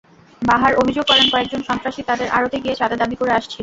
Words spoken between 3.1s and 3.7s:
করে আসছিল।